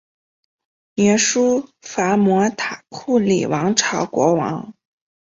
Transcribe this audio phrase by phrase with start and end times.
[0.95, 4.73] 鸯输伐摩塔库里王朝国王。